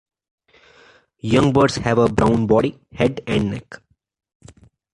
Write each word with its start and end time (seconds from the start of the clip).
Young 1.19 1.53
birds 1.53 1.75
have 1.75 1.99
a 1.99 2.09
brown 2.11 2.47
body, 2.47 2.79
head, 2.91 3.21
and 3.27 3.51
neck. 3.51 3.83